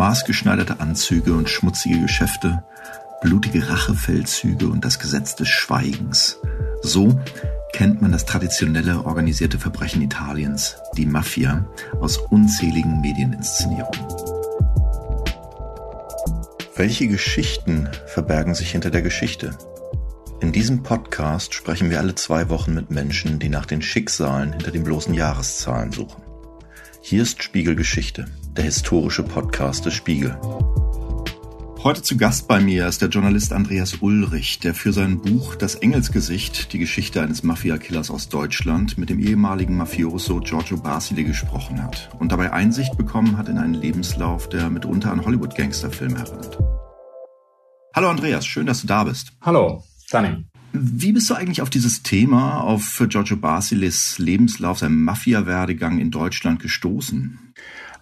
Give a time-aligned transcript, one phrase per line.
[0.00, 2.64] Maßgeschneiderte Anzüge und schmutzige Geschäfte,
[3.20, 6.38] blutige Rachefeldzüge und das Gesetz des Schweigens.
[6.80, 7.20] So
[7.74, 11.66] kennt man das traditionelle organisierte Verbrechen Italiens, die Mafia,
[12.00, 14.06] aus unzähligen Medieninszenierungen.
[16.76, 19.50] Welche Geschichten verbergen sich hinter der Geschichte?
[20.40, 24.70] In diesem Podcast sprechen wir alle zwei Wochen mit Menschen, die nach den Schicksalen hinter
[24.70, 26.29] den bloßen Jahreszahlen suchen.
[27.02, 30.38] Hier ist Spiegelgeschichte, der historische Podcast des Spiegel.
[31.82, 35.76] Heute zu Gast bei mir ist der Journalist Andreas Ulrich, der für sein Buch Das
[35.76, 42.10] Engelsgesicht, die Geschichte eines Mafia-Killers aus Deutschland, mit dem ehemaligen Mafioso Giorgio Basile gesprochen hat
[42.18, 46.58] und dabei Einsicht bekommen hat in einen Lebenslauf, der mitunter an Hollywood-Gangsterfilme erinnert.
[47.94, 49.32] Hallo Andreas, schön, dass du da bist.
[49.40, 50.49] Hallo, Danny.
[50.72, 56.60] Wie bist du eigentlich auf dieses Thema, auf Giorgio Basilis Lebenslauf, seinem Mafia-Werdegang in Deutschland
[56.60, 57.38] gestoßen?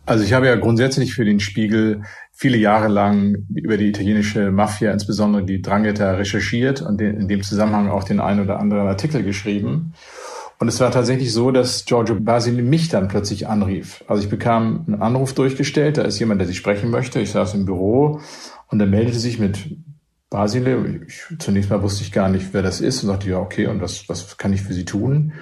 [0.05, 4.93] Also ich habe ja grundsätzlich für den Spiegel viele Jahre lang über die italienische Mafia,
[4.93, 9.93] insbesondere die Drangheta, recherchiert und in dem Zusammenhang auch den einen oder anderen Artikel geschrieben.
[10.59, 14.03] Und es war tatsächlich so, dass Giorgio Basili mich dann plötzlich anrief.
[14.09, 17.21] Also ich bekam einen Anruf durchgestellt, da ist jemand, der sich sprechen möchte.
[17.21, 18.21] Ich saß im Büro
[18.69, 19.77] und er meldete sich mit
[20.31, 21.03] Basile.
[21.07, 23.81] Ich, zunächst mal wusste ich gar nicht, wer das ist und sagte, ja, okay, und
[23.81, 25.33] was, was kann ich für Sie tun?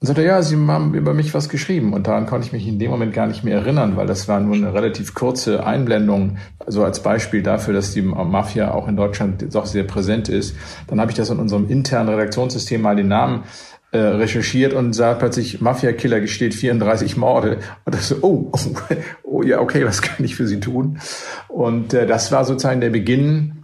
[0.00, 1.92] Und sagte, ja, Sie haben über mich was geschrieben.
[1.92, 4.38] Und daran konnte ich mich in dem Moment gar nicht mehr erinnern, weil das war
[4.40, 9.44] nur eine relativ kurze Einblendung, so als Beispiel dafür, dass die Mafia auch in Deutschland
[9.52, 10.54] doch sehr präsent ist.
[10.86, 13.42] Dann habe ich das in unserem internen Redaktionssystem mal den Namen
[13.90, 17.58] äh, recherchiert und sah plötzlich, Mafia-Killer gesteht 34 Morde.
[17.84, 21.00] Und das so, oh, oh, oh, ja, okay, was kann ich für Sie tun?
[21.48, 23.57] Und äh, das war sozusagen der Beginn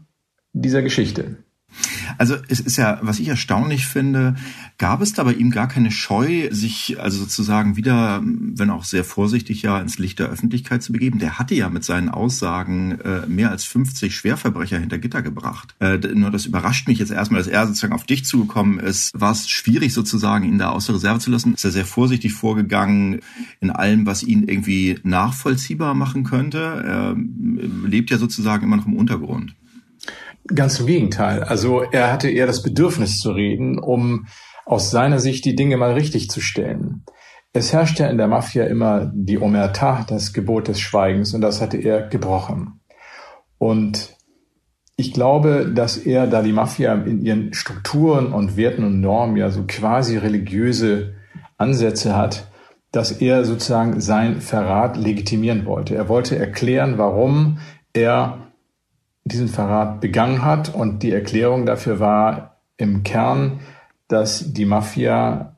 [0.55, 1.37] dieser Geschichte.
[2.19, 4.37] Also es ist ja, was ich erstaunlich finde,
[4.79, 9.05] gab es da bei ihm gar keine Scheu, sich also sozusagen wieder, wenn auch sehr
[9.05, 11.19] vorsichtig ja, ins Licht der Öffentlichkeit zu begeben.
[11.19, 15.75] Der hatte ja mit seinen Aussagen äh, mehr als 50 Schwerverbrecher hinter Gitter gebracht.
[15.81, 19.11] Äh, nur das überrascht mich jetzt erstmal, dass er sozusagen auf dich zugekommen ist.
[19.19, 21.55] War es schwierig sozusagen, ihn da aus der Reserve zu lassen?
[21.55, 23.21] Ist er sehr vorsichtig vorgegangen
[23.61, 26.59] in allem, was ihn irgendwie nachvollziehbar machen könnte?
[26.59, 27.17] Er
[27.89, 29.55] lebt ja sozusagen immer noch im Untergrund.
[30.53, 31.43] Ganz im Gegenteil.
[31.43, 34.27] Also er hatte eher das Bedürfnis zu reden, um
[34.67, 37.05] aus seiner Sicht die Dinge mal richtig zu stellen.
[37.53, 41.61] Es herrscht ja in der Mafia immer die Omerta, das Gebot des Schweigens, und das
[41.61, 42.81] hatte er gebrochen.
[43.59, 44.17] Und
[44.97, 49.51] ich glaube, dass er, da die Mafia in ihren Strukturen und Werten und Normen ja
[49.51, 51.15] so quasi religiöse
[51.57, 52.49] Ansätze hat,
[52.93, 55.95] dass er sozusagen sein Verrat legitimieren wollte.
[55.95, 57.59] Er wollte erklären, warum
[57.93, 58.44] er
[59.25, 60.75] diesen Verrat begangen hat.
[60.75, 63.61] Und die Erklärung dafür war im Kern,
[64.09, 65.57] dass die Mafia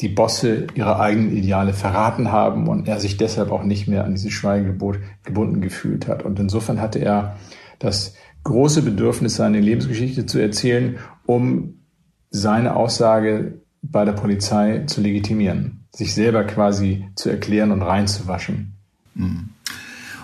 [0.00, 4.14] die Bosse ihre eigenen Ideale verraten haben und er sich deshalb auch nicht mehr an
[4.14, 6.24] dieses Schweigegebot gebunden gefühlt hat.
[6.24, 7.36] Und insofern hatte er
[7.78, 8.14] das
[8.44, 11.80] große Bedürfnis, seine Lebensgeschichte zu erzählen, um
[12.30, 18.76] seine Aussage bei der Polizei zu legitimieren, sich selber quasi zu erklären und reinzuwaschen.
[19.14, 19.50] Mhm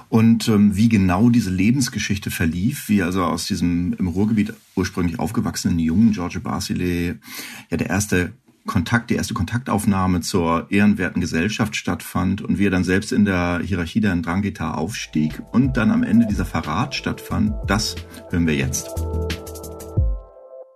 [0.09, 5.79] und ähm, wie genau diese Lebensgeschichte verlief, wie also aus diesem im Ruhrgebiet ursprünglich aufgewachsenen
[5.79, 7.19] jungen Giorgio Basile
[7.71, 8.33] ja der erste
[8.67, 13.61] Kontakt, die erste Kontaktaufnahme zur ehrenwerten Gesellschaft stattfand und wie er dann selbst in der
[13.65, 17.95] Hierarchie der Drangheta aufstieg und dann am Ende dieser Verrat stattfand, das
[18.31, 18.91] hören wir jetzt.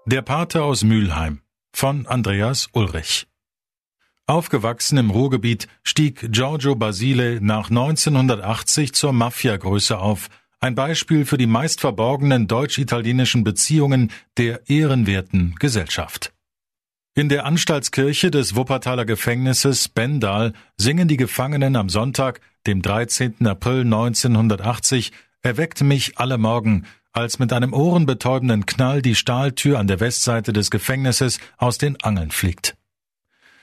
[0.07, 1.41] Der Pate aus Mülheim
[1.73, 3.30] von Andreas Ulrich
[4.31, 10.29] Aufgewachsen im Ruhrgebiet stieg Giorgio Basile nach 1980 zur Mafiagröße auf,
[10.61, 16.33] ein Beispiel für die meist verborgenen deutsch-italienischen Beziehungen der ehrenwerten Gesellschaft.
[17.17, 23.45] In der Anstaltskirche des Wuppertaler Gefängnisses Bendal singen die Gefangenen am Sonntag, dem 13.
[23.49, 25.11] April 1980,
[25.43, 30.71] Erweckt mich alle Morgen, als mit einem ohrenbetäubenden Knall die Stahltür an der Westseite des
[30.71, 32.77] Gefängnisses aus den Angeln fliegt.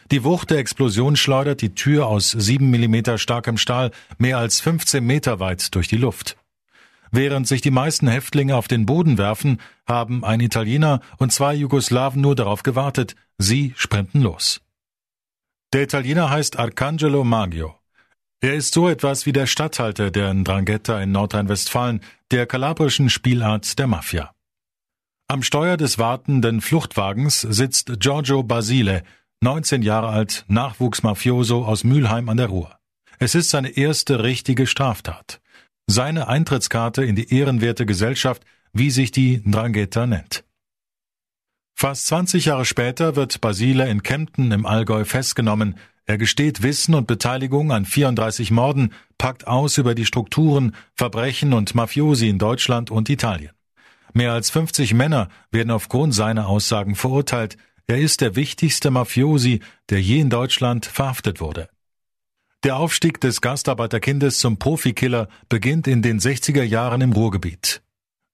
[0.09, 5.03] Die Wucht der Explosion schleudert die Tür aus sieben Millimeter starkem Stahl mehr als 15
[5.03, 6.37] Meter weit durch die Luft.
[7.11, 12.21] Während sich die meisten Häftlinge auf den Boden werfen, haben ein Italiener und zwei Jugoslawen
[12.21, 14.61] nur darauf gewartet, sie sprinten los.
[15.73, 17.75] Der Italiener heißt Arcangelo Maggio.
[18.39, 22.01] Er ist so etwas wie der Statthalter der Ndrangheta in Nordrhein-Westfalen,
[22.31, 24.31] der kalabrischen Spielart der Mafia.
[25.27, 29.03] Am Steuer des wartenden Fluchtwagens sitzt Giorgio Basile,
[29.41, 32.79] 19 Jahre alt, Nachwuchsmafioso aus Mülheim an der Ruhr.
[33.19, 35.41] Es ist seine erste richtige Straftat.
[35.85, 38.43] Seine Eintrittskarte in die ehrenwerte Gesellschaft,
[38.73, 40.43] wie sich die Drangheta nennt.
[41.75, 45.77] Fast 20 Jahre später wird Basile in Kempten im Allgäu festgenommen.
[46.07, 51.75] Er gesteht Wissen und Beteiligung an 34 Morden, packt aus über die Strukturen, Verbrechen und
[51.75, 53.51] Mafiosi in Deutschland und Italien.
[54.13, 57.57] Mehr als 50 Männer werden aufgrund seiner Aussagen verurteilt.
[57.87, 61.69] Er ist der wichtigste Mafiosi, der je in Deutschland verhaftet wurde.
[62.63, 67.81] Der Aufstieg des Gastarbeiterkindes zum Profikiller beginnt in den 60er Jahren im Ruhrgebiet.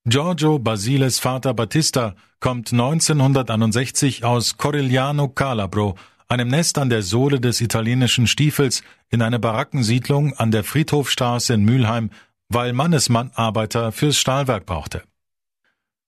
[0.05, 5.95] Giorgio Basiles Vater Battista kommt 1961 aus Corigliano Calabro
[6.27, 11.63] einem Nest an der Sohle des italienischen Stiefels in eine Barackensiedlung an der Friedhofstraße in
[11.63, 12.09] Mülheim,
[12.49, 15.03] weil Mannesmann Arbeiter fürs Stahlwerk brauchte.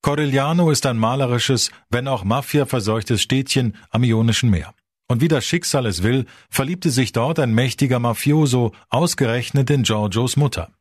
[0.06, 4.76] Corigliano ist ein malerisches, wenn auch Mafia-verseuchtes Städtchen am Ionischen Meer.
[5.08, 10.38] Und wie das Schicksal es will, verliebte sich dort ein mächtiger Mafioso, ausgerechnet in Giorgios
[10.38, 10.72] Mutter.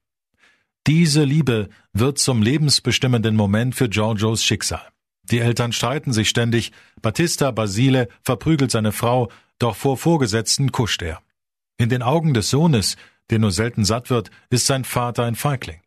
[0.87, 4.87] Diese Liebe wird zum lebensbestimmenden Moment für Giorgios Schicksal.
[5.23, 11.23] Die Eltern streiten sich ständig, Battista Basile verprügelt seine Frau, doch vor Vorgesetzten kuscht er.
[11.79, 12.97] In den Augen des Sohnes,
[13.31, 15.81] der nur selten satt wird, ist sein Vater ein Feigling.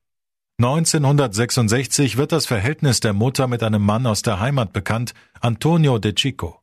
[0.60, 6.14] 1966 wird das Verhältnis der Mutter mit einem Mann aus der Heimat bekannt, Antonio De
[6.14, 6.62] Chico.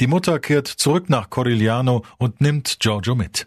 [0.00, 3.46] Die Mutter kehrt zurück nach Corigliano und nimmt Giorgio mit.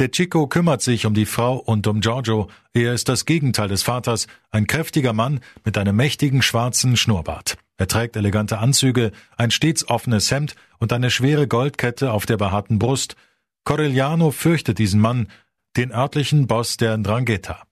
[0.00, 2.48] De Chico kümmert sich um die Frau und um Giorgio.
[2.72, 7.56] Er ist das Gegenteil des Vaters, ein kräftiger Mann mit einem mächtigen schwarzen Schnurrbart.
[7.76, 12.80] Er trägt elegante Anzüge, ein stets offenes Hemd und eine schwere Goldkette auf der behaarten
[12.80, 13.14] Brust.
[13.62, 15.28] Corigliano fürchtet diesen Mann,
[15.76, 17.62] den örtlichen Boss der Ndrangheta.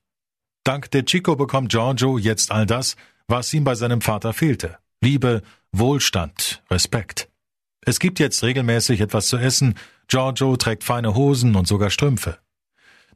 [0.65, 2.95] Dank de Chico bekommt Giorgio jetzt all das,
[3.27, 4.79] was ihm bei seinem Vater fehlte.
[5.01, 5.43] Liebe,
[5.73, 7.29] Wohlstand, Respekt.
[7.85, 9.75] Es gibt jetzt regelmäßig etwas zu essen,
[10.07, 12.39] Giorgio trägt feine Hosen und sogar Strümpfe.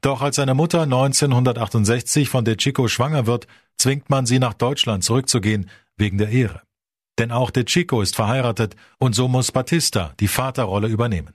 [0.00, 3.46] Doch als seine Mutter 1968 von de Chico schwanger wird,
[3.76, 6.62] zwingt man sie nach Deutschland zurückzugehen, wegen der Ehre.
[7.18, 11.34] Denn auch De Chico ist verheiratet und so muss Battista die Vaterrolle übernehmen.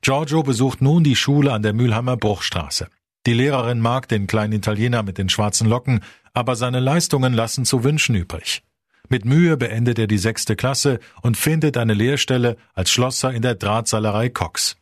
[0.00, 2.88] Giorgio besucht nun die Schule an der Mülheimer Bruchstraße.
[3.26, 6.00] Die Lehrerin mag den kleinen Italiener mit den schwarzen Locken,
[6.32, 8.62] aber seine Leistungen lassen zu wünschen übrig.
[9.08, 13.54] Mit Mühe beendet er die sechste Klasse und findet eine Lehrstelle als Schlosser in der
[13.54, 14.76] Drahtseilerei Cox.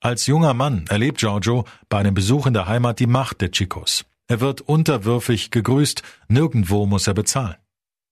[0.00, 4.04] Als junger Mann erlebt Giorgio bei einem Besuch in der Heimat die Macht der Chicos.
[4.26, 7.56] Er wird unterwürfig gegrüßt, nirgendwo muss er bezahlen.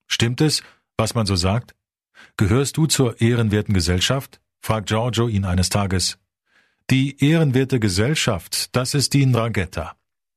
[0.06, 0.62] Stimmt es,
[0.96, 1.74] was man so sagt?
[2.36, 4.40] Gehörst du zur ehrenwerten Gesellschaft?
[4.60, 6.18] fragt Giorgio ihn eines Tages.
[6.92, 9.96] Die ehrenwerte Gesellschaft, das ist die Ndrangheta.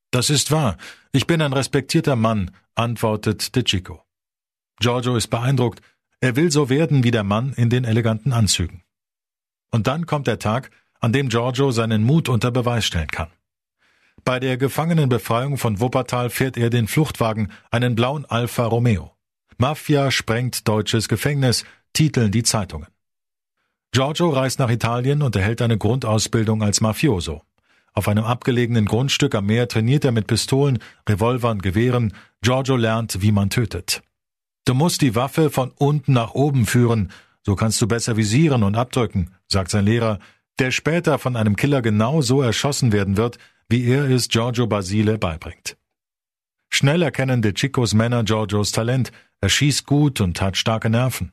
[0.09, 0.77] Das ist wahr.
[1.11, 4.05] Ich bin ein respektierter Mann, antwortet De Chico.
[4.79, 5.81] Giorgio ist beeindruckt.
[6.21, 8.83] Er will so werden wie der Mann in den eleganten Anzügen.
[9.69, 10.71] Und dann kommt der Tag,
[11.01, 13.31] an dem Giorgio seinen Mut unter Beweis stellen kann.
[14.23, 19.11] Bei der Gefangenenbefreiung von Wuppertal fährt er den Fluchtwagen, einen blauen Alfa Romeo.
[19.57, 22.87] Mafia sprengt deutsches Gefängnis, titeln die Zeitungen.
[23.95, 27.43] Giorgio reist nach Italien und erhält eine Grundausbildung als Mafioso.
[27.93, 32.11] Auf einem abgelegenen Grundstück am Meer trainiert er mit Pistolen, Revolvern, Gewehren.
[32.41, 34.01] Giorgio lernt, wie man tötet.
[34.65, 37.09] Du musst die Waffe von unten nach oben führen,
[37.41, 40.19] so kannst du besser visieren und abdrücken, sagt sein Lehrer,
[40.59, 43.37] der später von einem Killer genau so erschossen werden wird,
[43.69, 45.77] wie er es Giorgio Basile beibringt.
[46.69, 51.31] Schnell erkennen De Chicos Männer Giorgios Talent, er schießt gut und hat starke Nerven.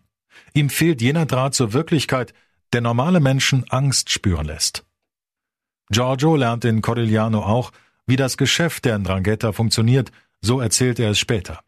[0.55, 2.33] Ihm fehlt jener Draht zur Wirklichkeit,
[2.73, 4.85] der normale Menschen Angst spüren lässt.
[5.91, 7.73] Giorgio lernt in Corigliano auch,
[8.07, 11.61] wie das Geschäft der Ndrangheta funktioniert, so erzählt er es später.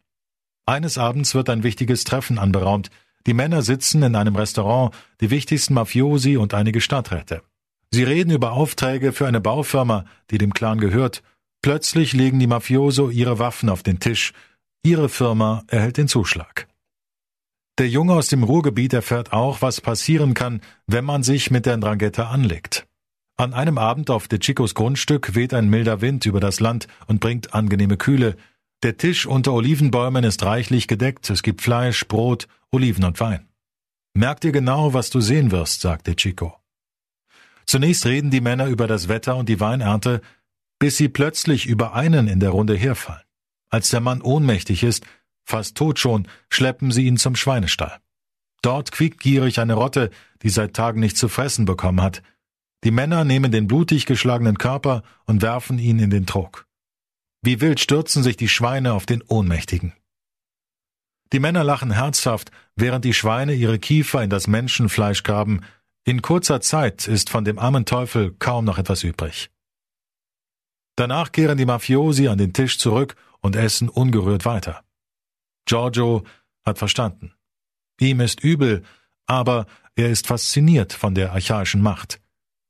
[0.65, 2.89] Eines Abends wird ein wichtiges Treffen anberaumt.
[3.27, 7.43] Die Männer sitzen in einem Restaurant, die wichtigsten Mafiosi und einige Stadträte.
[7.91, 11.23] Sie reden über Aufträge für eine Baufirma, die dem Clan gehört.
[11.61, 14.33] Plötzlich legen die Mafioso ihre Waffen auf den Tisch
[14.85, 16.67] Ihre Firma erhält den Zuschlag.
[17.77, 21.75] Der Junge aus dem Ruhrgebiet erfährt auch, was passieren kann, wenn man sich mit der
[21.77, 22.87] Drangheta anlegt.
[23.35, 27.19] An einem Abend auf De Chicos Grundstück weht ein milder Wind über das Land und
[27.19, 28.37] bringt angenehme Kühle.
[28.81, 33.49] Der Tisch unter Olivenbäumen ist reichlich gedeckt, es gibt Fleisch, Brot, Oliven und Wein.
[34.13, 36.55] Merk dir genau, was du sehen wirst, sagt De Chico.
[37.65, 40.21] Zunächst reden die Männer über das Wetter und die Weinernte,
[40.79, 43.23] bis sie plötzlich über einen in der Runde herfallen.
[43.69, 45.05] Als der Mann ohnmächtig ist,
[45.45, 47.99] fast tot schon, schleppen sie ihn zum Schweinestall.
[48.61, 50.09] Dort quiekt gierig eine Rotte,
[50.41, 52.21] die seit Tagen nichts zu fressen bekommen hat.
[52.83, 56.67] Die Männer nehmen den blutig geschlagenen Körper und werfen ihn in den Trog.
[57.41, 59.93] Wie wild stürzen sich die Schweine auf den Ohnmächtigen.
[61.33, 65.61] Die Männer lachen herzhaft, während die Schweine ihre Kiefer in das Menschenfleisch graben.
[66.03, 69.49] In kurzer Zeit ist von dem armen Teufel kaum noch etwas übrig.
[70.95, 74.84] Danach kehren die Mafiosi an den Tisch zurück und essen ungerührt weiter.
[75.65, 76.23] Giorgio
[76.65, 77.33] hat verstanden.
[77.99, 78.83] Ihm ist übel,
[79.25, 82.19] aber er ist fasziniert von der archaischen Macht.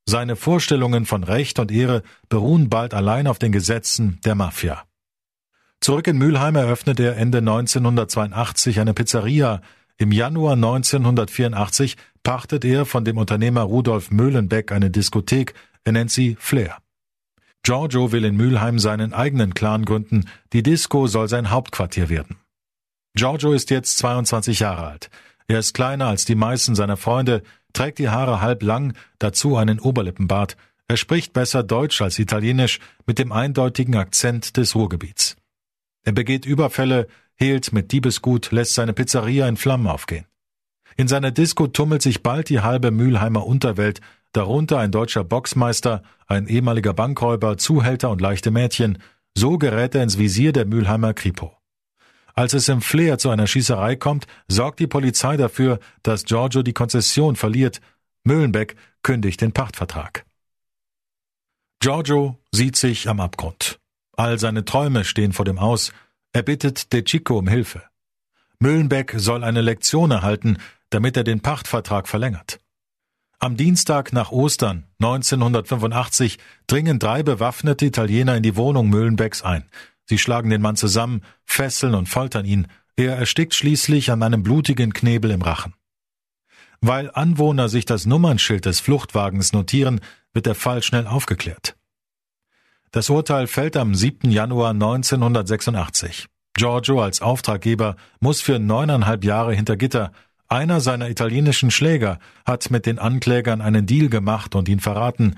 [0.07, 4.83] Seine Vorstellungen von Recht und Ehre beruhen bald allein auf den Gesetzen der Mafia.
[5.81, 9.61] Zurück in Mülheim eröffnet er Ende 1982 eine Pizzeria.
[9.97, 16.35] Im Januar 1984 pachtet er von dem Unternehmer Rudolf Möhlenbeck eine Diskothek, er nennt sie
[16.39, 16.77] Flair.
[17.63, 22.37] Giorgio will in Mülheim seinen eigenen Clan gründen, die Disco soll sein Hauptquartier werden.
[23.15, 25.10] Giorgio ist jetzt 22 Jahre alt.
[25.48, 29.79] Er ist kleiner als die meisten seiner Freunde, trägt die Haare halb lang, dazu einen
[29.79, 30.57] Oberlippenbart.
[30.89, 35.38] Er spricht besser Deutsch als Italienisch mit dem eindeutigen Akzent des Ruhrgebiets.
[36.03, 40.25] Er begeht Überfälle, hehlt mit Diebesgut, lässt seine Pizzeria in Flammen aufgehen.
[40.98, 44.01] In seiner Disco tummelt sich bald die halbe Mülheimer Unterwelt,
[44.34, 48.98] darunter ein deutscher Boxmeister, ein ehemaliger Bankräuber, Zuhälter und leichte Mädchen.
[49.36, 51.57] So gerät er ins Visier der Mülheimer Kripo.
[52.36, 56.74] Als es im Flair zu einer Schießerei kommt, sorgt die Polizei dafür, dass Giorgio die
[56.74, 57.80] Konzession verliert.
[58.25, 60.25] Mühlenbeck kündigt den Pachtvertrag.
[61.80, 63.80] Giorgio sieht sich am Abgrund.
[64.18, 65.94] All seine Träume stehen vor dem Aus.
[66.34, 67.84] Er bittet De Chico um Hilfe.
[68.60, 70.58] Mühlenbeck soll eine Lektion erhalten,
[70.89, 72.60] damit er den Pachtvertrag verlängert.
[73.39, 79.65] Am Dienstag nach Ostern 1985 dringen drei bewaffnete Italiener in die Wohnung Mühlenbecks ein.
[80.05, 82.67] Sie schlagen den Mann zusammen, fesseln und foltern ihn.
[82.95, 85.74] Er erstickt schließlich an einem blutigen Knebel im Rachen.
[86.81, 90.01] Weil Anwohner sich das Nummernschild des Fluchtwagens notieren,
[90.33, 91.75] wird der Fall schnell aufgeklärt.
[92.91, 94.31] Das Urteil fällt am 7.
[94.31, 96.27] Januar 1986.
[96.53, 100.12] Giorgio als Auftraggeber muss für neuneinhalb Jahre hinter Gitter.
[100.47, 105.35] Einer seiner italienischen Schläger hat mit den Anklägern einen Deal gemacht und ihn verraten.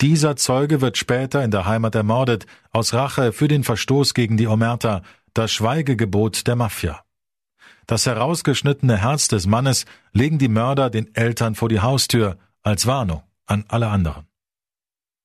[0.00, 4.46] Dieser Zeuge wird später in der Heimat ermordet, aus Rache für den Verstoß gegen die
[4.46, 5.02] Omerta,
[5.34, 7.02] das Schweigegebot der Mafia.
[7.86, 13.22] Das herausgeschnittene Herz des Mannes legen die Mörder den Eltern vor die Haustür, als Warnung
[13.46, 14.26] an alle anderen.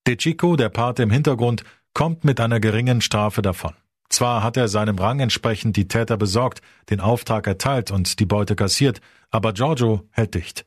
[0.08, 1.64] De Chico, der Pate im Hintergrund,
[1.94, 3.74] kommt mit einer geringen Strafe davon.
[4.10, 8.56] Zwar hat er seinem Rang entsprechend die Täter besorgt, den Auftrag erteilt und die Beute
[8.56, 10.66] kassiert, aber Giorgio hält dicht.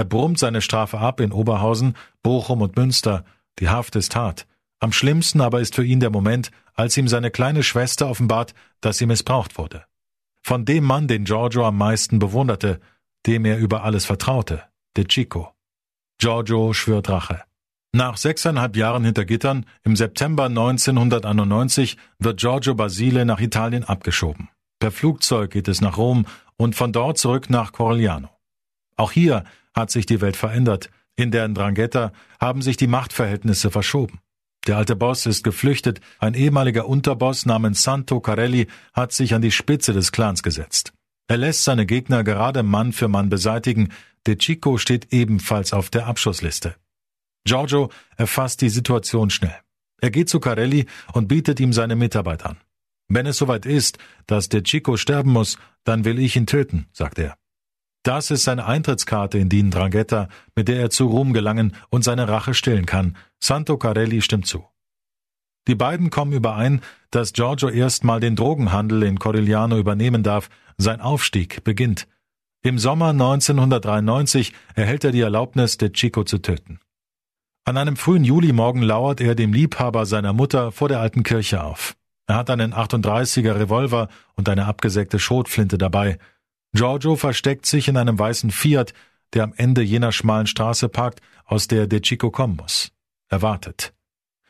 [0.00, 3.22] Er brummt seine Strafe ab in Oberhausen, Bochum und Münster.
[3.58, 4.46] Die Haft ist hart.
[4.78, 8.96] Am schlimmsten aber ist für ihn der Moment, als ihm seine kleine Schwester offenbart, dass
[8.96, 9.84] sie missbraucht wurde.
[10.42, 12.80] Von dem Mann, den Giorgio am meisten bewunderte,
[13.26, 14.62] dem er über alles vertraute,
[14.96, 15.52] De Chico.
[16.16, 17.42] Giorgio schwört Rache.
[17.92, 24.48] Nach sechseinhalb Jahren hinter Gittern, im September 1991, wird Giorgio Basile nach Italien abgeschoben.
[24.78, 26.24] Per Flugzeug geht es nach Rom
[26.56, 28.30] und von dort zurück nach Corigliano.
[28.96, 30.90] Auch hier hat sich die Welt verändert.
[31.16, 34.20] In der Ndrangheta haben sich die Machtverhältnisse verschoben.
[34.66, 39.50] Der alte Boss ist geflüchtet, ein ehemaliger Unterboss namens Santo Carelli hat sich an die
[39.50, 40.92] Spitze des Clans gesetzt.
[41.28, 43.90] Er lässt seine Gegner gerade Mann für Mann beseitigen,
[44.26, 46.74] De Chico steht ebenfalls auf der Abschussliste.
[47.44, 49.56] Giorgio erfasst die Situation schnell.
[50.02, 52.58] Er geht zu Carelli und bietet ihm seine Mitarbeit an.
[53.08, 57.18] Wenn es soweit ist, dass De Chico sterben muss, dann will ich ihn töten, sagt
[57.18, 57.36] er.
[58.02, 62.28] Das ist seine Eintrittskarte in die Ndrangheta, mit der er zu Ruhm gelangen und seine
[62.28, 63.16] Rache stillen kann.
[63.38, 64.64] Santo Carelli stimmt zu.
[65.68, 66.80] Die beiden kommen überein,
[67.10, 70.48] dass Giorgio erstmal den Drogenhandel in Corigliano übernehmen darf.
[70.78, 72.08] Sein Aufstieg beginnt.
[72.62, 76.80] Im Sommer 1993 erhält er die Erlaubnis, De Chico zu töten.
[77.64, 81.94] An einem frühen Julimorgen lauert er dem Liebhaber seiner Mutter vor der alten Kirche auf.
[82.26, 86.18] Er hat einen 38er Revolver und eine abgesägte Schrotflinte dabei.
[86.72, 88.92] Giorgio versteckt sich in einem weißen Fiat,
[89.32, 92.92] der am Ende jener schmalen Straße parkt, aus der De Chico kommen muss.
[93.28, 93.92] Er wartet.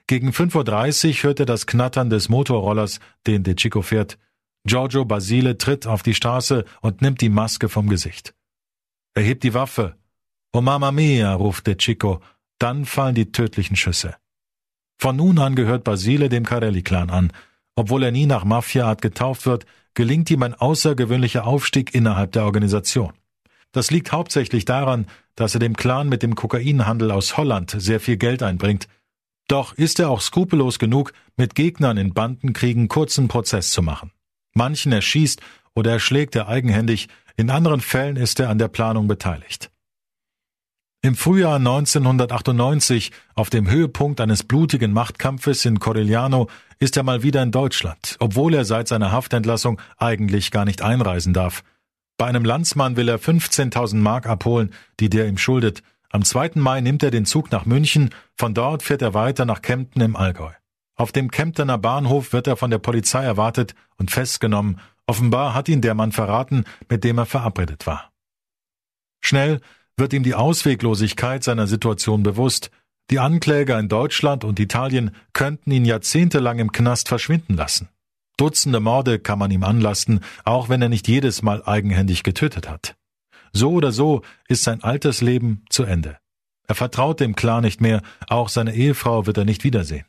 [0.07, 4.19] Gegen 5.30 Uhr hört er das Knattern des Motorrollers, den De Chico fährt.
[4.65, 8.35] Giorgio Basile tritt auf die Straße und nimmt die Maske vom Gesicht.
[9.15, 9.97] Er hebt die Waffe.
[10.53, 12.21] Oh Mamma mia, ruft De Chico.
[12.59, 14.17] Dann fallen die tödlichen Schüsse.
[14.99, 17.33] Von nun an gehört Basile dem Carelli-Clan an.
[17.77, 23.13] Obwohl er nie nach Mafia-Art getauft wird, gelingt ihm ein außergewöhnlicher Aufstieg innerhalb der Organisation.
[23.73, 28.17] Das liegt hauptsächlich daran, dass er dem Clan mit dem Kokainhandel aus Holland sehr viel
[28.17, 28.89] Geld einbringt.
[29.49, 34.13] Doch ist er auch skrupellos genug, mit Gegnern in Bandenkriegen kurzen Prozess zu machen.
[34.55, 35.41] Manchen erschießt
[35.75, 39.71] oder erschlägt er eigenhändig, in anderen Fällen ist er an der Planung beteiligt.
[41.03, 47.43] Im Frühjahr 1998, auf dem Höhepunkt eines blutigen Machtkampfes in Corigliano, ist er mal wieder
[47.43, 51.65] in Deutschland, obwohl er seit seiner Haftentlassung eigentlich gar nicht einreisen darf.
[52.19, 55.83] Bei einem Landsmann will er 15.000 Mark abholen, die der ihm schuldet.
[56.11, 56.51] Am 2.
[56.57, 60.17] Mai nimmt er den Zug nach München, von dort fährt er weiter nach Kempten im
[60.17, 60.53] Allgäu.
[60.97, 64.81] Auf dem Kemptener Bahnhof wird er von der Polizei erwartet und festgenommen.
[65.07, 68.13] Offenbar hat ihn der Mann verraten, mit dem er verabredet war.
[69.23, 69.63] Schnell
[70.01, 72.71] wird ihm die Ausweglosigkeit seiner Situation bewusst.
[73.11, 77.89] Die Ankläger in Deutschland und Italien könnten ihn jahrzehntelang im Knast verschwinden lassen.
[78.37, 82.97] Dutzende Morde kann man ihm anlasten, auch wenn er nicht jedes Mal eigenhändig getötet hat.
[83.53, 86.17] So oder so ist sein altes Leben zu Ende.
[86.67, 90.07] Er vertraut dem Klar nicht mehr, auch seine Ehefrau wird er nicht wiedersehen.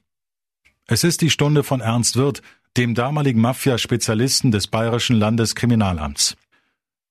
[0.88, 2.42] Es ist die Stunde von Ernst Wirth,
[2.78, 6.38] dem damaligen Mafia-Spezialisten des Bayerischen Landeskriminalamts.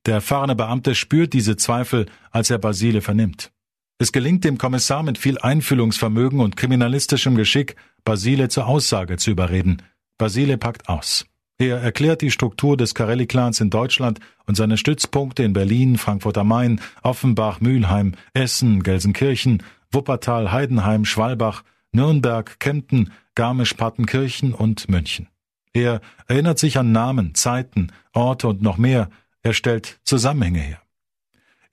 [0.06, 3.52] Der erfahrene Beamte spürt diese Zweifel, als er Basile vernimmt.
[3.98, 9.82] Es gelingt dem Kommissar mit viel Einfühlungsvermögen und kriminalistischem Geschick, Basile zur Aussage zu überreden.
[10.16, 11.26] Basile packt aus.
[11.58, 16.48] Er erklärt die Struktur des Carelli-Clans in Deutschland und seine Stützpunkte in Berlin, Frankfurt am
[16.48, 25.28] Main, Offenbach, Mülheim, Essen, Gelsenkirchen, Wuppertal, Heidenheim, Schwalbach, Nürnberg, Kempten, Garmisch-Partenkirchen und München.
[25.74, 29.10] Er erinnert sich an Namen, Zeiten, Orte und noch mehr.
[29.42, 30.82] Er stellt Zusammenhänge her.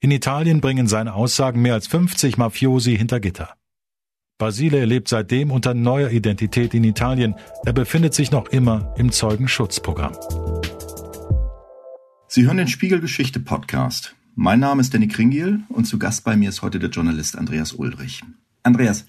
[0.00, 3.54] In Italien bringen seine Aussagen mehr als 50 Mafiosi hinter Gitter.
[4.38, 7.34] Basile lebt seitdem unter neuer Identität in Italien.
[7.66, 10.16] Er befindet sich noch immer im Zeugenschutzprogramm.
[12.28, 14.14] Sie hören den Spiegelgeschichte Podcast.
[14.34, 17.72] Mein Name ist Danny Kringiel und zu Gast bei mir ist heute der Journalist Andreas
[17.72, 18.22] Ulrich.
[18.62, 19.06] Andreas,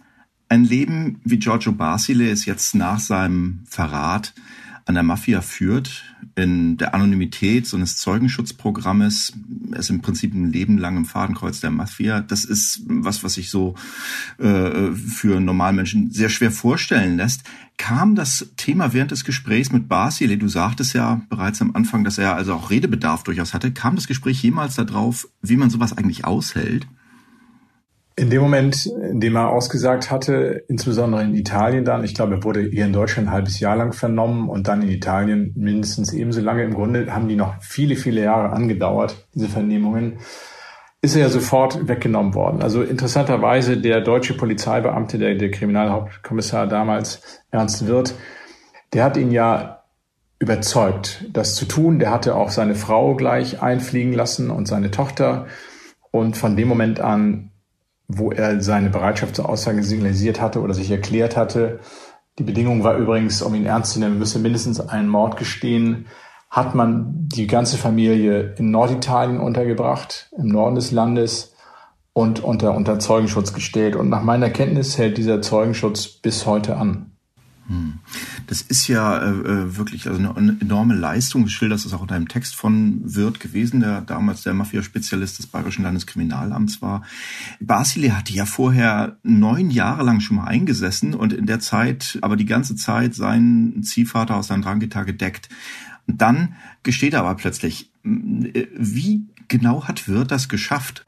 [0.49, 4.33] ein Leben wie Giorgio Basile ist jetzt nach seinem Verrat
[4.86, 6.03] an der Mafia führt,
[6.36, 9.33] in der Anonymität so eines Zeugenschutzprogrammes,
[9.71, 12.21] ist im Prinzip ein Leben lang im Fadenkreuz der Mafia.
[12.21, 13.75] Das ist was, was sich so
[14.38, 17.43] äh, für Normalmenschen sehr schwer vorstellen lässt.
[17.77, 22.17] Kam das Thema während des Gesprächs mit Basile, du sagtest ja bereits am Anfang, dass
[22.17, 26.25] er also auch Redebedarf durchaus hatte, kam das Gespräch jemals darauf, wie man sowas eigentlich
[26.25, 26.88] aushält?
[28.19, 32.43] In dem Moment, in dem er ausgesagt hatte, insbesondere in Italien dann, ich glaube, er
[32.43, 36.41] wurde hier in Deutschland ein halbes Jahr lang vernommen und dann in Italien mindestens ebenso
[36.41, 36.63] lange.
[36.63, 40.17] Im Grunde haben die noch viele, viele Jahre angedauert, diese Vernehmungen,
[41.01, 42.61] ist er ja sofort weggenommen worden.
[42.61, 48.15] Also interessanterweise der deutsche Polizeibeamte, der, der Kriminalhauptkommissar damals, Ernst Wirth,
[48.91, 49.83] der hat ihn ja
[50.39, 51.99] überzeugt, das zu tun.
[51.99, 55.47] Der hatte auch seine Frau gleich einfliegen lassen und seine Tochter.
[56.12, 57.48] Und von dem Moment an
[58.10, 61.80] wo er seine Bereitschaft zur Aussage signalisiert hatte oder sich erklärt hatte.
[62.39, 66.08] Die Bedingung war übrigens, um ihn ernst zu nehmen, müsse mindestens einen Mord gestehen,
[66.50, 71.54] hat man die ganze Familie in Norditalien untergebracht, im Norden des Landes
[72.12, 73.95] und unter, unter Zeugenschutz gestellt.
[73.95, 77.12] Und nach meiner Kenntnis hält dieser Zeugenschutz bis heute an.
[77.69, 77.99] Hm.
[78.47, 81.43] Das ist ja äh, äh, wirklich also eine enorme Leistung.
[81.43, 85.45] Du schilderst es auch in deinem Text von Wirth gewesen, der damals der Mafia-Spezialist des
[85.45, 87.03] Bayerischen Landeskriminalamts war.
[87.60, 92.36] Basile hatte ja vorher neun Jahre lang schon mal eingesessen und in der Zeit, aber
[92.36, 95.47] die ganze Zeit seinen Ziehvater aus seinem Drangitar gedeckt.
[96.08, 101.05] Und dann gesteht er aber plötzlich, äh, wie genau hat Wirth das geschafft?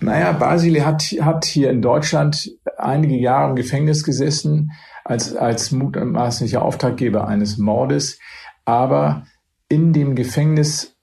[0.00, 4.72] Naja, Basile hat, hat hier in Deutschland einige Jahre im Gefängnis gesessen
[5.04, 8.18] als, als mutmaßlicher Auftraggeber eines Mordes.
[8.64, 9.26] Aber
[9.68, 10.96] in dem Gefängnis,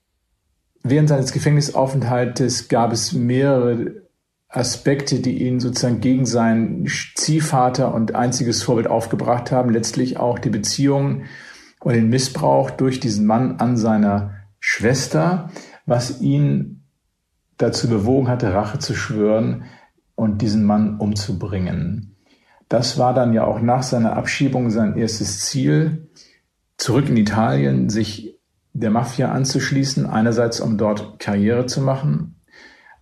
[0.82, 4.02] während seines Gefängnisaufenthaltes gab es mehrere
[4.48, 9.70] Aspekte, die ihn sozusagen gegen seinen Ziehvater und einziges Vorbild aufgebracht haben.
[9.70, 11.24] Letztlich auch die Beziehung
[11.80, 15.50] und den Missbrauch durch diesen Mann an seiner Schwester,
[15.86, 16.77] was ihn
[17.58, 19.64] dazu bewogen hatte, Rache zu schwören
[20.14, 22.16] und diesen Mann umzubringen.
[22.68, 26.08] Das war dann ja auch nach seiner Abschiebung sein erstes Ziel,
[26.76, 28.38] zurück in Italien, sich
[28.72, 32.36] der Mafia anzuschließen, einerseits um dort Karriere zu machen,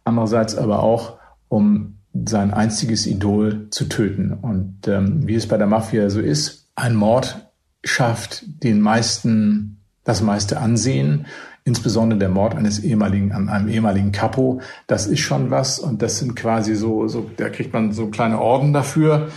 [0.04, 4.32] andererseits aber auch um sein einziges Idol zu töten.
[4.32, 7.50] Und ähm, wie es bei der Mafia so ist, ein Mord
[7.84, 9.75] schafft den meisten
[10.06, 11.26] das meiste Ansehen,
[11.64, 14.60] insbesondere der Mord eines ehemaligen an einem ehemaligen Capo.
[14.86, 18.40] Das ist schon was und das sind quasi so so da kriegt man so kleine
[18.40, 19.28] Orden dafür.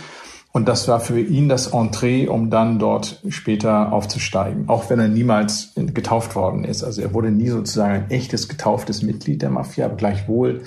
[0.52, 5.06] Und das war für ihn das Entree, um dann dort später aufzusteigen, auch wenn er
[5.06, 6.82] niemals getauft worden ist.
[6.82, 10.62] Also er wurde nie sozusagen ein echtes getauftes Mitglied der Mafia, aber gleichwohl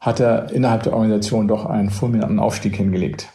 [0.00, 3.28] hat er innerhalb der Organisation doch einen fulminanten Aufstieg hingelegt.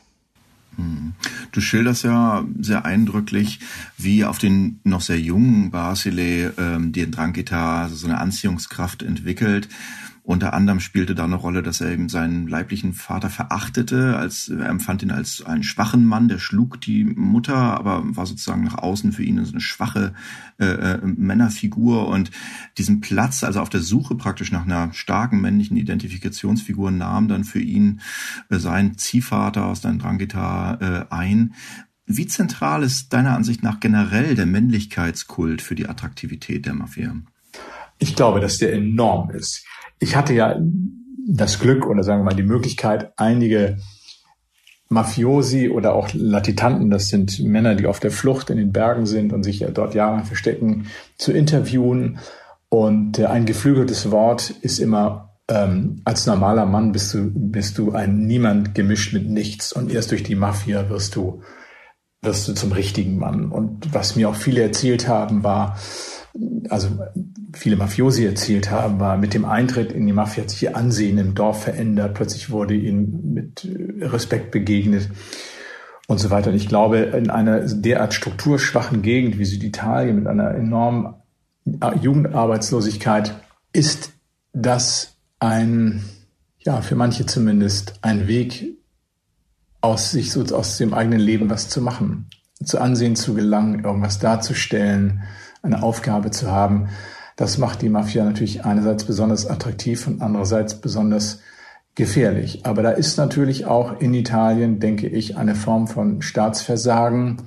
[0.78, 1.14] Hm.
[1.52, 3.60] Du schilderst ja sehr eindrücklich,
[3.98, 9.68] wie auf den noch sehr jungen Basile ähm, die Drangheta so eine Anziehungskraft entwickelt.
[10.28, 14.68] Unter anderem spielte da eine Rolle, dass er eben seinen leiblichen Vater verachtete, als er
[14.68, 19.14] empfand ihn als einen schwachen Mann, der schlug die Mutter, aber war sozusagen nach außen
[19.14, 20.12] für ihn so eine schwache
[20.60, 22.30] äh, äh, Männerfigur und
[22.78, 27.62] diesen Platz, also auf der Suche praktisch nach einer starken männlichen Identifikationsfigur, nahm dann für
[27.62, 28.02] ihn
[28.50, 31.54] äh, sein Ziehvater aus deinem Drangheta äh, ein.
[32.06, 37.16] Wie zentral ist deiner Ansicht nach generell der Männlichkeitskult für die Attraktivität der Mafia?
[38.00, 39.66] Ich glaube, dass der enorm ist.
[40.00, 40.60] Ich hatte ja
[41.28, 43.78] das Glück oder sagen wir mal die Möglichkeit, einige
[44.90, 49.34] Mafiosi oder auch Latitanten, das sind Männer, die auf der Flucht in den Bergen sind
[49.34, 52.20] und sich dort jahrelang verstecken, zu interviewen.
[52.70, 58.26] Und ein geflügeltes Wort ist immer, ähm, als normaler Mann bist du, bist du ein
[58.28, 61.42] Niemand gemischt mit nichts und erst durch die Mafia wirst du,
[62.22, 63.52] wirst du zum richtigen Mann.
[63.52, 65.78] Und was mir auch viele erzählt haben, war,
[66.70, 66.90] also
[67.54, 71.18] viele Mafiosi erzählt haben, war mit dem Eintritt in die Mafia hat sich ihr Ansehen
[71.18, 72.14] im Dorf verändert.
[72.14, 75.10] Plötzlich wurde ihnen mit äh, Respekt begegnet
[76.08, 76.50] und so weiter.
[76.50, 81.16] Und ich glaube, in einer derart strukturschwachen Gegend wie Süditalien mit einer enormen
[81.66, 83.36] äh, Jugendarbeitslosigkeit
[83.74, 84.14] ist
[84.54, 86.04] das ein,
[86.60, 88.78] ja, für manche zumindest ein Weg
[89.82, 92.30] aus sich, aus dem eigenen Leben was zu machen,
[92.64, 95.24] zu Ansehen zu gelangen, irgendwas darzustellen,
[95.68, 96.90] eine Aufgabe zu haben.
[97.36, 101.40] Das macht die Mafia natürlich einerseits besonders attraktiv und andererseits besonders
[101.94, 102.66] gefährlich.
[102.66, 107.44] Aber da ist natürlich auch in Italien, denke ich, eine Form von Staatsversagen,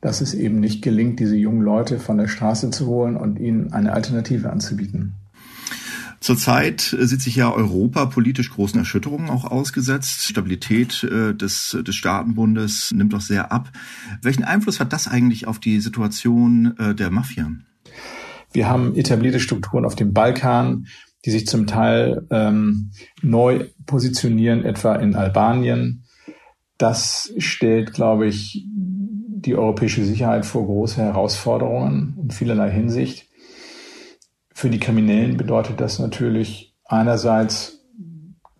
[0.00, 3.72] dass es eben nicht gelingt, diese jungen Leute von der Straße zu holen und ihnen
[3.72, 5.14] eine Alternative anzubieten.
[6.24, 10.22] Zurzeit sieht sich ja Europa politisch großen Erschütterungen auch ausgesetzt.
[10.22, 13.70] Stabilität äh, des, des Staatenbundes nimmt doch sehr ab.
[14.22, 17.50] Welchen Einfluss hat das eigentlich auf die Situation äh, der Mafia?
[18.54, 20.86] Wir haben etablierte Strukturen auf dem Balkan,
[21.26, 26.04] die sich zum Teil ähm, neu positionieren, etwa in Albanien.
[26.78, 33.28] Das stellt, glaube ich, die europäische Sicherheit vor große Herausforderungen in vielerlei Hinsicht.
[34.56, 37.80] Für die Kriminellen bedeutet das natürlich einerseits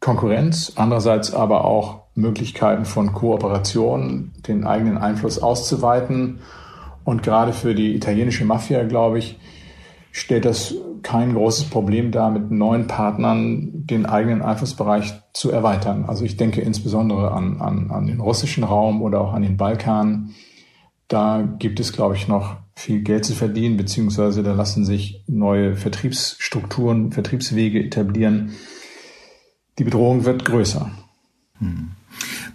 [0.00, 6.40] Konkurrenz, andererseits aber auch Möglichkeiten von Kooperation, den eigenen Einfluss auszuweiten.
[7.04, 9.38] Und gerade für die italienische Mafia, glaube ich,
[10.11, 16.07] stellt das kein großes Problem dar, mit neuen Partnern den eigenen Einflussbereich zu erweitern.
[16.07, 20.30] Also ich denke insbesondere an, an, an den russischen Raum oder auch an den Balkan.
[21.07, 25.76] Da gibt es, glaube ich, noch viel Geld zu verdienen, beziehungsweise da lassen sich neue
[25.76, 28.52] Vertriebsstrukturen, Vertriebswege etablieren.
[29.78, 30.90] Die Bedrohung wird größer.
[31.58, 31.92] Hm.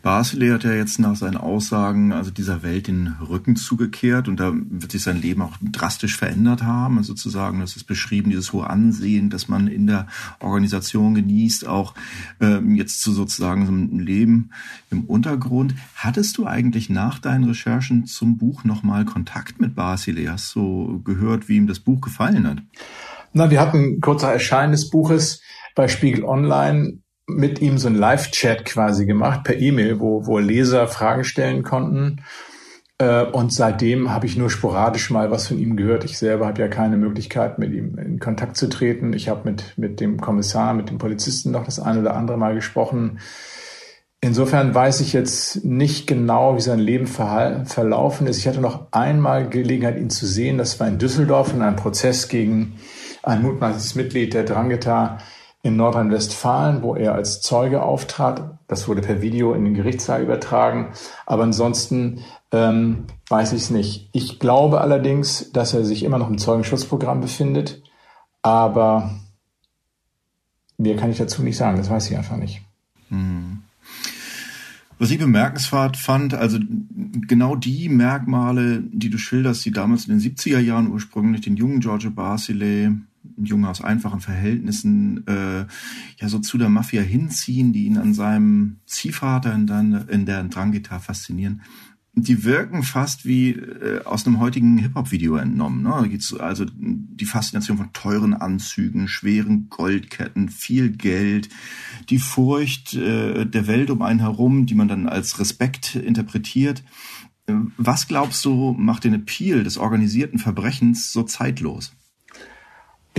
[0.02, 4.54] Basile hat ja jetzt nach seinen Aussagen also dieser Welt den Rücken zugekehrt und da
[4.54, 6.98] wird sich sein Leben auch drastisch verändert haben.
[6.98, 10.08] Also sozusagen, das ist beschrieben, dieses hohe Ansehen, das man in der
[10.40, 11.94] Organisation genießt, auch
[12.40, 14.52] ähm, jetzt zu sozusagen so einem Leben
[14.90, 15.76] im Untergrund.
[15.96, 20.32] Hattest du eigentlich nach deinen Recherchen zum Buch nochmal Kontakt mit Basile?
[20.32, 22.62] Hast du gehört, wie ihm das Buch gefallen hat?
[23.34, 25.42] Na, wir hatten kurz nach Erscheinen des Buches
[25.76, 30.88] bei Spiegel Online mit ihm so ein Live-Chat quasi gemacht per E-Mail, wo, wo Leser
[30.88, 32.22] Fragen stellen konnten.
[32.98, 36.04] Äh, und seitdem habe ich nur sporadisch mal was von ihm gehört.
[36.04, 39.14] Ich selber habe ja keine Möglichkeit, mit ihm in Kontakt zu treten.
[39.14, 42.56] Ich habe mit, mit dem Kommissar, mit dem Polizisten noch das eine oder andere Mal
[42.56, 43.20] gesprochen.
[44.22, 48.38] Insofern weiß ich jetzt nicht genau, wie sein Leben verlaufen ist.
[48.38, 50.58] Ich hatte noch einmal Gelegenheit, ihn zu sehen.
[50.58, 52.74] Das war in Düsseldorf in einem Prozess gegen
[53.24, 55.20] ein mutmaßliches Mitglied der Drangheta
[55.62, 58.58] in Nordrhein-Westfalen, wo er als Zeuge auftrat.
[58.68, 60.94] Das wurde per Video in den Gerichtssaal übertragen.
[61.26, 64.10] Aber ansonsten ähm, weiß ich es nicht.
[64.14, 67.84] Ich glaube allerdings, dass er sich immer noch im Zeugenschutzprogramm befindet.
[68.42, 69.12] Aber
[70.78, 71.78] mehr kann ich dazu nicht sagen.
[71.78, 72.62] Das weiß ich einfach nicht.
[73.10, 73.64] Hm.
[74.98, 76.60] Was ich bemerkenswert fand, also
[77.28, 81.80] genau die Merkmale, die du schilderst, die damals in den 70er Jahren ursprünglich den jungen
[81.80, 82.98] Giorgio Basile
[83.38, 85.66] ein Junge aus einfachen Verhältnissen äh,
[86.18, 90.44] ja so zu der Mafia hinziehen, die ihn an seinem Ziehvater in, der, in der
[90.44, 91.62] Drangheta faszinieren.
[92.16, 95.84] Die wirken fast wie äh, aus einem heutigen Hip-Hop-Video entnommen.
[95.84, 95.90] Ne?
[95.90, 101.50] Da geht's also die Faszination von teuren Anzügen, schweren Goldketten, viel Geld,
[102.10, 106.84] die Furcht äh, der Welt um einen herum, die man dann als Respekt interpretiert.
[107.78, 111.94] Was glaubst du, macht den Appeal des organisierten Verbrechens so zeitlos?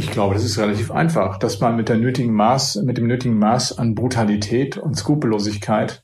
[0.00, 3.36] Ich glaube, das ist relativ einfach, dass man mit der nötigen Maß, mit dem nötigen
[3.38, 6.02] Maß an Brutalität und Skrupellosigkeit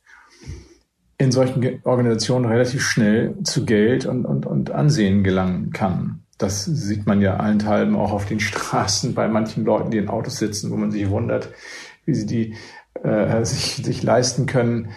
[1.16, 6.20] in solchen Organisationen relativ schnell zu Geld und, und, und Ansehen gelangen kann.
[6.36, 10.36] Das sieht man ja allenthalben auch auf den Straßen bei manchen Leuten, die in Autos
[10.36, 11.48] sitzen, wo man sich wundert,
[12.04, 12.54] wie sie die
[13.02, 14.90] äh, sich, sich leisten können.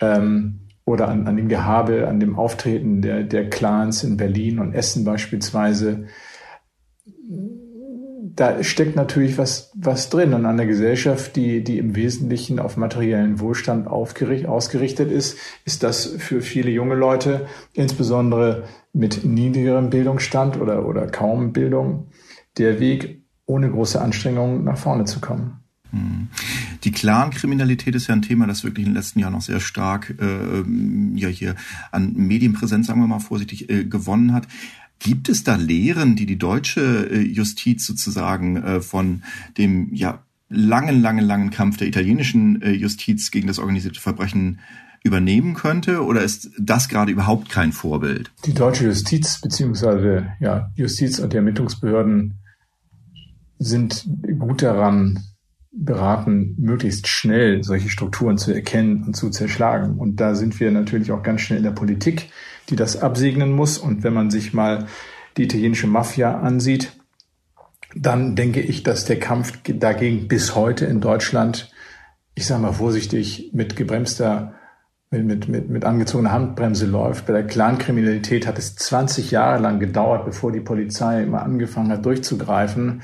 [0.00, 4.74] Ähm, oder an, an dem Gehabe, an dem Auftreten der, der Clans in Berlin und
[4.74, 6.08] Essen beispielsweise
[8.34, 10.32] da steckt natürlich was, was drin.
[10.34, 16.06] Und an der Gesellschaft, die, die im Wesentlichen auf materiellen Wohlstand ausgerichtet ist, ist das
[16.06, 22.08] für viele junge Leute, insbesondere mit niedrigerem Bildungsstand oder, oder kaum Bildung,
[22.58, 25.62] der Weg, ohne große Anstrengungen nach vorne zu kommen.
[25.90, 26.28] Hm.
[26.84, 30.14] Die Clan-Kriminalität ist ja ein Thema, das wirklich in den letzten Jahren noch sehr stark
[30.20, 30.64] äh,
[31.14, 31.54] ja hier
[31.90, 34.48] an Medienpräsenz, sagen wir mal vorsichtig, äh, gewonnen hat.
[35.02, 39.24] Gibt es da Lehren, die die deutsche äh, Justiz sozusagen äh, von
[39.58, 44.60] dem ja langen, langen, langen Kampf der italienischen äh, Justiz gegen das organisierte Verbrechen
[45.02, 46.04] übernehmen könnte?
[46.04, 48.30] Oder ist das gerade überhaupt kein Vorbild?
[48.46, 52.34] Die deutsche Justiz beziehungsweise ja, Justiz und die Ermittlungsbehörden
[53.58, 54.06] sind
[54.38, 55.18] gut daran
[55.72, 59.98] beraten, möglichst schnell solche Strukturen zu erkennen und zu zerschlagen.
[59.98, 62.30] Und da sind wir natürlich auch ganz schnell in der Politik,
[62.70, 63.78] die das absegnen muss.
[63.78, 64.86] Und wenn man sich mal
[65.36, 66.92] die italienische Mafia ansieht,
[67.94, 71.70] dann denke ich, dass der Kampf dagegen bis heute in Deutschland,
[72.34, 74.54] ich sage mal vorsichtig, mit gebremster
[75.20, 77.26] mit, mit, mit angezogener Handbremse läuft.
[77.26, 82.06] Bei der Clankriminalität hat es 20 Jahre lang gedauert, bevor die Polizei immer angefangen hat,
[82.06, 83.02] durchzugreifen.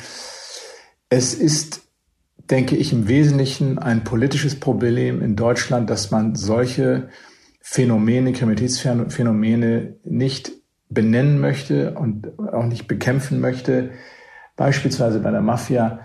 [1.11, 1.83] Es ist,
[2.51, 7.11] denke ich, im Wesentlichen ein politisches Problem in Deutschland, dass man solche
[7.71, 10.53] Phänomene, Kriminalitätsphänomene nicht
[10.89, 13.91] benennen möchte und auch nicht bekämpfen möchte.
[14.57, 16.01] Beispielsweise bei der Mafia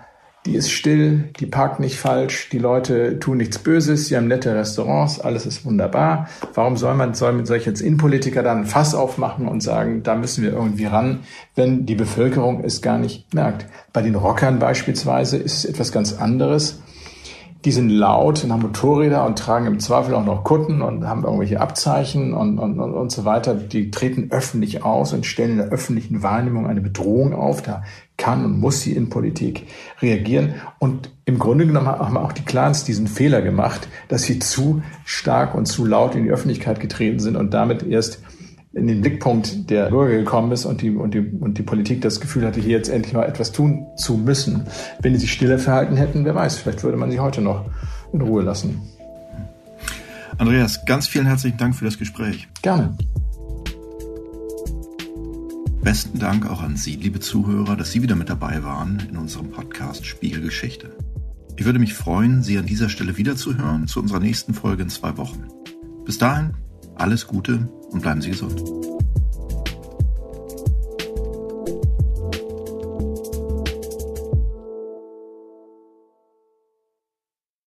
[0.46, 4.54] die ist still, die parkt nicht falsch, die Leute tun nichts Böses, sie haben nette
[4.54, 6.28] Restaurants, alles ist wunderbar.
[6.52, 10.14] Warum soll man, soll mit solch jetzt Innenpolitiker dann ein Fass aufmachen und sagen, da
[10.16, 11.20] müssen wir irgendwie ran,
[11.54, 13.64] wenn die Bevölkerung es gar nicht merkt?
[13.94, 16.82] Bei den Rockern beispielsweise ist es etwas ganz anderes
[17.64, 21.24] die sind laut und haben Motorräder und tragen im Zweifel auch noch Kutten und haben
[21.24, 23.54] irgendwelche Abzeichen und, und, und, und so weiter.
[23.54, 27.62] Die treten öffentlich aus und stellen in der öffentlichen Wahrnehmung eine Bedrohung auf.
[27.62, 27.82] Da
[28.18, 29.66] kann und muss die Innenpolitik
[30.02, 30.54] reagieren.
[30.78, 35.54] Und im Grunde genommen haben auch die Clans diesen Fehler gemacht, dass sie zu stark
[35.54, 38.20] und zu laut in die Öffentlichkeit getreten sind und damit erst
[38.74, 42.20] in den Blickpunkt der Bürger gekommen ist und die, und die, und die Politik das
[42.20, 44.66] Gefühl hatte, hier jetzt endlich mal etwas tun zu müssen.
[45.00, 47.66] Wenn die sich stiller verhalten hätten, wer weiß, vielleicht würde man sie heute noch
[48.12, 48.80] in Ruhe lassen.
[50.38, 52.48] Andreas, ganz vielen herzlichen Dank für das Gespräch.
[52.62, 52.96] Gerne.
[55.82, 59.50] Besten Dank auch an Sie, liebe Zuhörer, dass Sie wieder mit dabei waren in unserem
[59.50, 60.96] Podcast Spiegelgeschichte.
[61.56, 65.16] Ich würde mich freuen, Sie an dieser Stelle wiederzuhören zu unserer nächsten Folge in zwei
[65.18, 65.46] Wochen.
[66.04, 66.54] Bis dahin,
[66.96, 68.62] alles Gute und bleiben Sie gesund.